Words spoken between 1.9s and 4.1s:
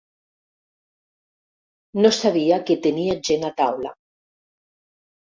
No sabia que tenia gent a taula.